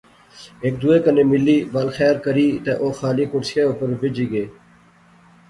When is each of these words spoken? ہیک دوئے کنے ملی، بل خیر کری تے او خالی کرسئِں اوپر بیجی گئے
ہیک 0.61 0.73
دوئے 0.81 0.97
کنے 1.03 1.23
ملی، 1.31 1.57
بل 1.73 1.87
خیر 1.97 2.15
کری 2.25 2.47
تے 2.63 2.71
او 2.81 2.87
خالی 2.97 3.25
کرسئِں 3.31 3.67
اوپر 3.69 3.89
بیجی 3.99 4.25
گئے 4.31 4.45